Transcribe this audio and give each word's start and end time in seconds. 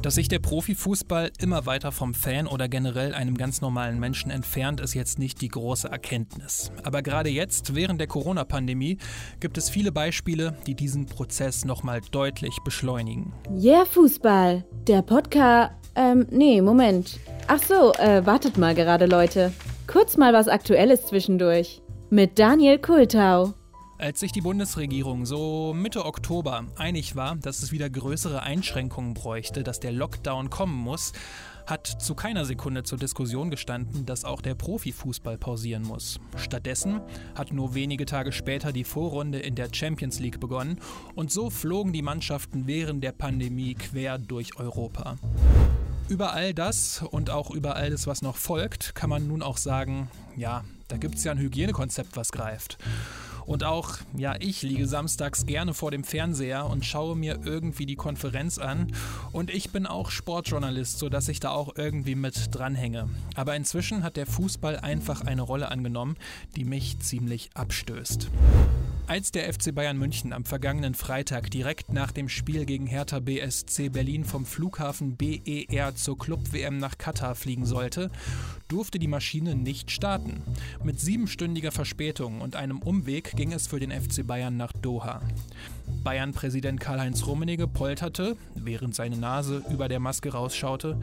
Dass 0.00 0.14
sich 0.14 0.28
der 0.28 0.38
Profifußball 0.38 1.32
immer 1.40 1.66
weiter 1.66 1.90
vom 1.90 2.14
Fan 2.14 2.46
oder 2.46 2.68
generell 2.68 3.14
einem 3.14 3.36
ganz 3.36 3.60
normalen 3.60 3.98
Menschen 3.98 4.30
entfernt, 4.30 4.80
ist 4.80 4.94
jetzt 4.94 5.18
nicht 5.18 5.40
die 5.40 5.48
große 5.48 5.88
Erkenntnis. 5.88 6.70
Aber 6.84 7.02
gerade 7.02 7.30
jetzt, 7.30 7.74
während 7.74 8.00
der 8.00 8.06
Corona-Pandemie, 8.06 8.98
gibt 9.40 9.58
es 9.58 9.68
viele 9.68 9.90
Beispiele, 9.90 10.56
die 10.68 10.76
diesen 10.76 11.06
Prozess 11.06 11.64
nochmal 11.64 12.00
deutlich 12.12 12.58
beschleunigen. 12.64 13.32
Yeah, 13.50 13.84
Fußball. 13.86 14.64
Der 14.86 15.02
Podcast. 15.02 15.72
Ähm, 15.96 16.26
nee, 16.30 16.62
Moment. 16.62 17.18
Ach 17.48 17.60
so, 17.60 17.92
äh, 17.94 18.24
wartet 18.24 18.56
mal 18.56 18.76
gerade, 18.76 19.06
Leute. 19.06 19.52
Kurz 19.88 20.16
mal 20.16 20.32
was 20.32 20.46
Aktuelles 20.46 21.06
zwischendurch. 21.06 21.82
Mit 22.08 22.38
Daniel 22.38 22.78
Kultau. 22.78 23.54
Als 24.00 24.20
sich 24.20 24.30
die 24.30 24.42
Bundesregierung 24.42 25.26
so 25.26 25.74
Mitte 25.74 26.04
Oktober 26.04 26.64
einig 26.76 27.16
war, 27.16 27.34
dass 27.34 27.64
es 27.64 27.72
wieder 27.72 27.90
größere 27.90 28.44
Einschränkungen 28.44 29.12
bräuchte, 29.12 29.64
dass 29.64 29.80
der 29.80 29.90
Lockdown 29.90 30.50
kommen 30.50 30.76
muss, 30.76 31.12
hat 31.66 31.88
zu 31.88 32.14
keiner 32.14 32.44
Sekunde 32.44 32.84
zur 32.84 32.96
Diskussion 32.96 33.50
gestanden, 33.50 34.06
dass 34.06 34.24
auch 34.24 34.40
der 34.40 34.54
Profifußball 34.54 35.36
pausieren 35.36 35.82
muss. 35.82 36.20
Stattdessen 36.36 37.00
hat 37.34 37.52
nur 37.52 37.74
wenige 37.74 38.06
Tage 38.06 38.30
später 38.30 38.72
die 38.72 38.84
Vorrunde 38.84 39.40
in 39.40 39.56
der 39.56 39.68
Champions 39.72 40.20
League 40.20 40.38
begonnen 40.38 40.78
und 41.16 41.32
so 41.32 41.50
flogen 41.50 41.92
die 41.92 42.02
Mannschaften 42.02 42.68
während 42.68 43.02
der 43.02 43.12
Pandemie 43.12 43.74
quer 43.74 44.18
durch 44.18 44.60
Europa. 44.60 45.16
Über 46.08 46.34
all 46.34 46.54
das 46.54 47.02
und 47.02 47.30
auch 47.30 47.50
über 47.50 47.74
all 47.74 47.90
das, 47.90 48.06
was 48.06 48.22
noch 48.22 48.36
folgt, 48.36 48.94
kann 48.94 49.10
man 49.10 49.26
nun 49.26 49.42
auch 49.42 49.56
sagen, 49.56 50.08
ja, 50.36 50.64
da 50.86 50.98
gibt 50.98 51.16
es 51.16 51.24
ja 51.24 51.32
ein 51.32 51.38
Hygienekonzept, 51.38 52.16
was 52.16 52.30
greift. 52.30 52.78
Und 53.48 53.64
auch, 53.64 53.96
ja, 54.14 54.34
ich 54.38 54.60
liege 54.60 54.86
samstags 54.86 55.46
gerne 55.46 55.72
vor 55.72 55.90
dem 55.90 56.04
Fernseher 56.04 56.66
und 56.66 56.84
schaue 56.84 57.16
mir 57.16 57.40
irgendwie 57.44 57.86
die 57.86 57.96
Konferenz 57.96 58.58
an. 58.58 58.92
Und 59.32 59.48
ich 59.48 59.72
bin 59.72 59.86
auch 59.86 60.10
Sportjournalist, 60.10 60.98
sodass 60.98 61.28
ich 61.28 61.40
da 61.40 61.48
auch 61.50 61.74
irgendwie 61.74 62.14
mit 62.14 62.54
dranhänge. 62.54 63.08
Aber 63.36 63.56
inzwischen 63.56 64.02
hat 64.02 64.18
der 64.18 64.26
Fußball 64.26 64.76
einfach 64.76 65.22
eine 65.22 65.40
Rolle 65.40 65.70
angenommen, 65.70 66.18
die 66.56 66.64
mich 66.64 66.98
ziemlich 67.00 67.48
abstößt. 67.54 68.28
Als 69.08 69.32
der 69.32 69.50
FC 69.50 69.74
Bayern 69.74 69.96
München 69.96 70.34
am 70.34 70.44
vergangenen 70.44 70.92
Freitag 70.92 71.50
direkt 71.50 71.94
nach 71.94 72.12
dem 72.12 72.28
Spiel 72.28 72.66
gegen 72.66 72.86
Hertha 72.86 73.20
BSC 73.20 73.88
Berlin 73.88 74.22
vom 74.22 74.44
Flughafen 74.44 75.16
BER 75.16 75.94
zur 75.94 76.18
Club-WM 76.18 76.76
nach 76.76 76.98
Katar 76.98 77.34
fliegen 77.34 77.64
sollte, 77.64 78.10
durfte 78.68 78.98
die 78.98 79.08
Maschine 79.08 79.54
nicht 79.54 79.90
starten. 79.90 80.42
Mit 80.84 81.00
siebenstündiger 81.00 81.72
Verspätung 81.72 82.42
und 82.42 82.54
einem 82.54 82.80
Umweg 82.82 83.34
ging 83.34 83.54
es 83.54 83.66
für 83.66 83.80
den 83.80 83.92
FC 83.92 84.26
Bayern 84.26 84.58
nach 84.58 84.74
Doha. 84.74 85.22
Bayern-Präsident 86.04 86.78
Karl-Heinz 86.78 87.26
Rummenigge 87.26 87.66
polterte, 87.66 88.36
während 88.54 88.94
seine 88.94 89.16
Nase 89.16 89.62
über 89.70 89.88
der 89.88 90.00
Maske 90.00 90.32
rausschaute, 90.32 91.00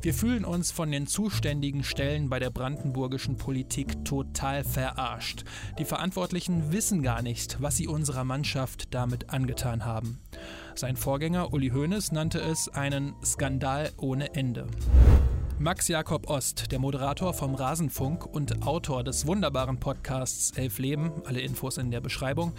wir 0.00 0.14
fühlen 0.14 0.44
uns 0.44 0.70
von 0.70 0.90
den 0.90 1.06
zuständigen 1.06 1.82
Stellen 1.82 2.28
bei 2.28 2.38
der 2.38 2.50
brandenburgischen 2.50 3.36
Politik 3.36 4.04
total 4.04 4.62
verarscht. 4.62 5.44
Die 5.78 5.84
Verantwortlichen 5.84 6.72
wissen 6.72 7.02
gar 7.02 7.22
nicht, 7.22 7.47
was 7.60 7.76
sie 7.76 7.88
unserer 7.88 8.24
Mannschaft 8.24 8.94
damit 8.94 9.30
angetan 9.30 9.84
haben. 9.84 10.18
Sein 10.74 10.96
Vorgänger 10.96 11.52
Uli 11.52 11.70
Hoeneß 11.70 12.12
nannte 12.12 12.40
es 12.40 12.68
einen 12.68 13.14
Skandal 13.24 13.90
ohne 13.96 14.34
Ende. 14.34 14.66
Max 15.60 15.88
Jakob 15.88 16.30
Ost, 16.30 16.70
der 16.70 16.78
Moderator 16.78 17.34
vom 17.34 17.56
Rasenfunk 17.56 18.24
und 18.24 18.64
Autor 18.64 19.02
des 19.02 19.26
wunderbaren 19.26 19.80
Podcasts 19.80 20.52
Elf 20.56 20.78
Leben, 20.78 21.10
alle 21.24 21.40
Infos 21.40 21.78
in 21.78 21.90
der 21.90 22.00
Beschreibung, 22.00 22.52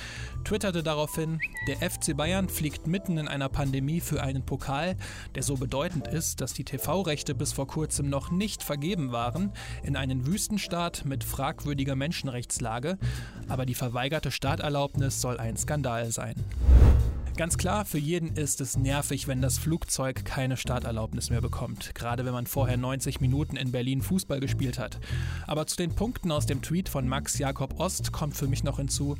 twitterte 0.43 0.83
daraufhin, 0.83 1.39
der 1.67 1.77
FC 1.77 2.15
Bayern 2.17 2.49
fliegt 2.49 2.87
mitten 2.87 3.17
in 3.17 3.29
einer 3.29 3.47
Pandemie 3.47 4.01
für 4.01 4.21
einen 4.21 4.45
Pokal, 4.45 4.97
der 5.33 5.43
so 5.43 5.55
bedeutend 5.55 6.09
ist, 6.09 6.41
dass 6.41 6.53
die 6.53 6.65
TV-Rechte 6.65 7.35
bis 7.35 7.53
vor 7.53 7.67
kurzem 7.67 8.09
noch 8.09 8.31
nicht 8.31 8.63
vergeben 8.63 9.13
waren, 9.13 9.53
in 9.81 9.95
einen 9.95 10.27
Wüstenstaat 10.27 11.05
mit 11.05 11.23
fragwürdiger 11.23 11.95
Menschenrechtslage, 11.95 12.97
aber 13.47 13.65
die 13.65 13.75
verweigerte 13.75 14.29
Starterlaubnis 14.29 15.21
soll 15.21 15.37
ein 15.37 15.55
Skandal 15.55 16.11
sein. 16.11 16.35
Ganz 17.39 17.57
klar, 17.57 17.85
für 17.85 17.97
jeden 17.97 18.35
ist 18.35 18.59
es 18.59 18.75
nervig, 18.75 19.29
wenn 19.29 19.41
das 19.41 19.57
Flugzeug 19.57 20.25
keine 20.25 20.57
Starterlaubnis 20.57 21.29
mehr 21.29 21.39
bekommt, 21.39 21.95
gerade 21.95 22.25
wenn 22.25 22.33
man 22.33 22.47
vorher 22.47 22.75
90 22.75 23.21
Minuten 23.21 23.55
in 23.55 23.71
Berlin 23.71 24.01
Fußball 24.01 24.41
gespielt 24.41 24.77
hat. 24.77 24.99
Aber 25.47 25.65
zu 25.65 25.77
den 25.77 25.95
Punkten 25.95 26.33
aus 26.33 26.47
dem 26.47 26.61
Tweet 26.61 26.89
von 26.89 27.07
Max 27.07 27.37
Jakob 27.37 27.79
Ost 27.79 28.11
kommt 28.11 28.35
für 28.35 28.49
mich 28.49 28.65
noch 28.65 28.75
hinzu, 28.75 29.15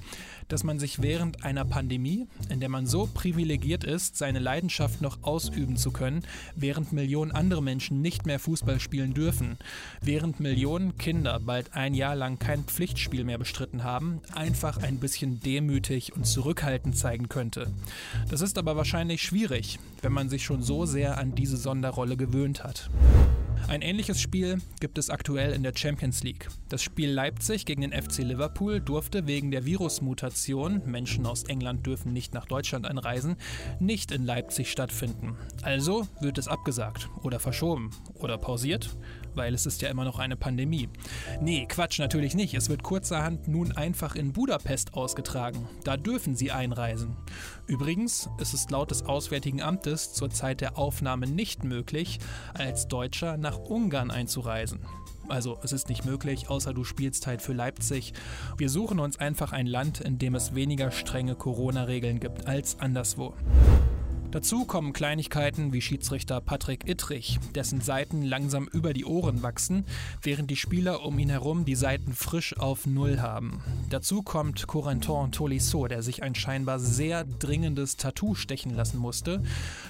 dass 0.50 0.66
man 0.66 0.80
sich 0.80 1.02
während 1.02 1.46
einer 1.46 1.64
Pandemie, 1.64 2.28
in 2.50 2.60
der 2.60 2.68
man 2.68 2.88
so 2.88 3.08
privilegiert 3.08 3.86
ist, 3.86 4.18
seine 4.18 4.40
Leidenschaft 4.40 5.00
noch 5.00 5.24
ausüben 5.24 5.78
zu 5.78 5.92
können, 5.92 6.26
während 6.58 6.92
Millionen 6.92 7.32
andere 7.32 7.64
Menschen 7.64 8.02
nicht 8.02 8.26
mehr 8.26 8.40
Fußball 8.40 8.82
spielen 8.82 9.14
dürfen, 9.14 9.58
während 10.02 10.42
Millionen 10.42 10.98
Kinder 10.98 11.40
bald 11.40 11.74
ein 11.74 11.94
Jahr 11.94 12.18
lang 12.18 12.38
kein 12.38 12.66
Pflichtspiel 12.66 13.24
mehr 13.24 13.38
bestritten 13.38 13.86
haben, 13.86 14.20
einfach 14.34 14.76
ein 14.76 14.98
bisschen 14.98 15.40
demütig 15.40 16.18
und 16.18 16.26
zurückhaltend 16.26 16.98
zeigen 16.98 17.30
könnte. 17.30 17.72
Das 18.30 18.42
ist 18.42 18.58
aber 18.58 18.76
wahrscheinlich 18.76 19.22
schwierig, 19.22 19.80
wenn 20.02 20.14
man 20.14 20.30
sich 20.30 20.44
schon 20.44 20.62
so 20.62 20.86
sehr 20.86 21.18
an 21.18 21.36
diese 21.36 21.58
Sonderrolle 21.58 22.18
gewöhnt 22.18 22.64
hat. 22.64 22.90
Ein 23.68 23.84
ähnliches 23.84 24.20
Spiel 24.20 24.58
gibt 24.80 24.98
es 24.98 25.12
aktuell 25.12 25.54
in 25.54 25.62
der 25.62 25.74
Champions 25.76 26.24
League. 26.24 26.48
Das 26.70 26.82
Spiel 26.82 27.12
Leipzig 27.12 27.66
gegen 27.66 27.82
den 27.82 27.92
FC 27.92 28.20
Liverpool 28.20 28.80
durfte 28.80 29.28
wegen 29.28 29.52
der 29.52 29.64
Virusmutation, 29.64 30.82
Menschen 30.86 31.26
aus 31.28 31.44
England 31.44 31.86
dürfen 31.86 32.12
nicht 32.12 32.34
nach 32.34 32.46
Deutschland 32.46 32.88
einreisen, 32.88 33.36
nicht 33.80 34.12
in 34.12 34.26
Leipzig 34.26 34.72
stattfinden. 34.72 35.36
Also 35.62 36.08
wird 36.20 36.40
es 36.40 36.48
abgesagt 36.48 37.10
oder 37.22 37.40
verschoben 37.40 37.92
oder 38.16 38.40
pausiert 38.40 38.90
weil 39.36 39.54
es 39.54 39.66
ist 39.66 39.82
ja 39.82 39.90
immer 39.90 40.04
noch 40.04 40.20
eine 40.20 40.36
Pandemie. 40.36 40.90
Nee, 41.42 41.66
Quatsch, 41.68 42.00
natürlich 42.00 42.36
nicht. 42.36 42.54
Es 42.54 42.70
wird 42.70 42.84
kurzerhand 42.84 43.48
nun 43.48 43.72
einfach 43.72 44.16
in 44.16 44.34
Budapest 44.34 44.94
ausgetragen. 44.94 45.68
Da 45.84 45.98
dürfen 45.98 46.36
sie 46.36 46.52
einreisen. 46.52 47.16
Übrigens 47.68 48.30
ist 48.40 48.54
es 48.54 48.70
laut 48.70 48.92
des 48.92 49.04
Auswärtigen 49.04 49.62
Amtes 49.62 50.14
zur 50.14 50.30
Zeit 50.30 50.62
der 50.62 50.78
Aufnahme 50.78 51.28
nicht 51.28 51.64
möglich, 51.64 52.20
als 52.54 52.88
Deutscher 52.88 53.38
nach 53.38 53.58
Ungarn 53.58 54.12
einzureisen. 54.12 54.80
Also 55.30 55.60
es 55.64 55.72
ist 55.72 55.90
nicht 55.90 56.06
möglich, 56.06 56.50
außer 56.50 56.74
du 56.74 56.84
spielst 56.84 57.28
halt 57.28 57.42
für 57.42 57.54
Leipzig. 57.54 58.14
Wir 58.58 58.70
suchen 58.70 59.00
uns 59.00 59.20
einfach 59.20 59.52
ein 59.52 59.68
Land, 59.68 60.02
in 60.02 60.18
dem 60.18 60.34
es 60.34 60.56
weniger 60.56 60.92
strenge 60.92 61.36
Corona-Regeln 61.36 62.20
gibt 62.20 62.48
als 62.48 62.80
anderswo. 62.80 63.36
Dazu 64.32 64.66
kommen 64.66 64.94
Kleinigkeiten 64.94 65.74
wie 65.74 65.82
Schiedsrichter 65.82 66.40
Patrick 66.40 66.88
Ittrich, 66.88 67.40
dessen 67.56 67.82
Seiten 67.82 68.22
langsam 68.22 68.68
über 68.72 68.94
die 68.94 69.06
Ohren 69.06 69.42
wachsen, 69.42 69.86
während 70.22 70.52
die 70.52 70.56
Spieler 70.56 71.04
um 71.04 71.18
ihn 71.18 71.32
herum 71.32 71.66
die 71.66 71.74
Seiten 71.74 72.14
frisch 72.14 72.56
auf 72.56 72.86
Null 72.86 73.22
haben. 73.22 73.64
Dazu 73.90 74.22
kommt 74.22 74.68
Corentin 74.68 75.32
Tolisso, 75.32 75.88
der 75.88 76.04
sich 76.04 76.22
ein 76.22 76.36
scheinbar 76.36 76.78
sehr 76.78 77.24
dringendes 77.24 77.98
Tattoo 77.98 78.36
stechen 78.36 78.76
lassen 78.76 79.00
musste. 79.00 79.42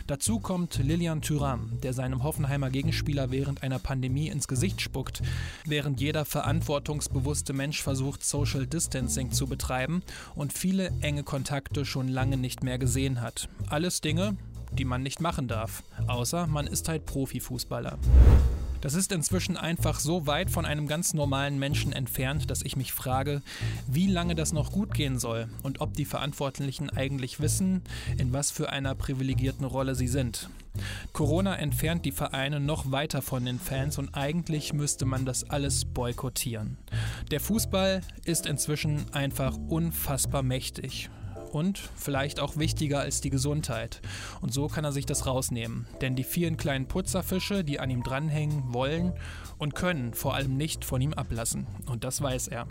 Dazu 0.07 0.39
kommt 0.39 0.79
Lilian 0.81 1.21
Thuram, 1.21 1.77
der 1.83 1.91
seinem 1.91 2.23
Hoffenheimer 2.23 2.69
Gegenspieler 2.69 3.31
während 3.31 3.61
einer 3.61 3.77
Pandemie 3.77 4.29
ins 4.29 4.47
Gesicht 4.47 4.79
spuckt, 4.79 5.21
während 5.65 5.99
jeder 5.99 6.23
verantwortungsbewusste 6.23 7.51
Mensch 7.51 7.83
versucht, 7.83 8.23
Social 8.23 8.65
Distancing 8.65 9.33
zu 9.33 9.47
betreiben 9.47 10.01
und 10.33 10.53
viele 10.53 10.93
enge 11.01 11.23
Kontakte 11.23 11.83
schon 11.83 12.07
lange 12.07 12.37
nicht 12.37 12.63
mehr 12.63 12.77
gesehen 12.77 13.19
hat. 13.19 13.49
Alles 13.67 13.99
Dinge, 13.99 14.28
die 14.71 14.85
man 14.85 15.03
nicht 15.03 15.21
machen 15.21 15.47
darf, 15.47 15.83
außer 16.07 16.47
man 16.47 16.67
ist 16.67 16.87
halt 16.87 17.05
Profifußballer. 17.05 17.97
Das 18.81 18.93
ist 18.93 19.11
inzwischen 19.11 19.57
einfach 19.57 19.99
so 19.99 20.25
weit 20.25 20.49
von 20.49 20.65
einem 20.65 20.87
ganz 20.87 21.13
normalen 21.13 21.59
Menschen 21.59 21.91
entfernt, 21.91 22.49
dass 22.49 22.61
ich 22.61 22.77
mich 22.77 22.93
frage, 22.93 23.41
wie 23.87 24.07
lange 24.07 24.35
das 24.35 24.53
noch 24.53 24.71
gut 24.71 24.93
gehen 24.93 25.19
soll 25.19 25.49
und 25.63 25.81
ob 25.81 25.93
die 25.95 26.05
Verantwortlichen 26.05 26.89
eigentlich 26.89 27.41
wissen, 27.41 27.81
in 28.17 28.31
was 28.31 28.51
für 28.51 28.69
einer 28.69 28.95
privilegierten 28.95 29.65
Rolle 29.65 29.95
sie 29.95 30.07
sind. 30.07 30.49
Corona 31.11 31.57
entfernt 31.57 32.05
die 32.05 32.13
Vereine 32.13 32.61
noch 32.61 32.89
weiter 32.89 33.21
von 33.21 33.43
den 33.43 33.59
Fans 33.59 33.97
und 33.97 34.15
eigentlich 34.15 34.71
müsste 34.71 35.05
man 35.05 35.25
das 35.25 35.49
alles 35.49 35.83
boykottieren. 35.83 36.77
Der 37.31 37.41
Fußball 37.41 37.99
ist 38.23 38.45
inzwischen 38.45 39.13
einfach 39.13 39.57
unfassbar 39.67 40.41
mächtig 40.41 41.09
und 41.53 41.77
vielleicht 41.95 42.39
auch 42.39 42.57
wichtiger 42.57 42.99
als 42.99 43.21
die 43.21 43.29
Gesundheit. 43.29 44.01
Und 44.41 44.53
so 44.53 44.67
kann 44.67 44.85
er 44.85 44.91
sich 44.91 45.05
das 45.05 45.25
rausnehmen. 45.25 45.87
Denn 46.01 46.15
die 46.15 46.23
vielen 46.23 46.57
kleinen 46.57 46.87
Putzerfische, 46.87 47.63
die 47.63 47.79
an 47.79 47.89
ihm 47.89 48.03
dranhängen, 48.03 48.73
wollen 48.73 49.13
und 49.57 49.75
können 49.75 50.13
vor 50.13 50.35
allem 50.35 50.57
nicht 50.57 50.85
von 50.85 51.01
ihm 51.01 51.13
ablassen. 51.13 51.67
Und 51.87 52.03
das 52.03 52.21
weiß 52.21 52.47
er. 52.49 52.67